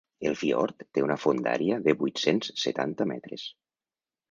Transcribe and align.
El 0.27 0.35
fiord 0.37 0.85
té 0.97 1.03
una 1.07 1.17
fondària 1.25 1.79
de 1.89 1.95
vuit-cents 2.01 2.51
setanta 2.65 3.11
metres. 3.15 3.47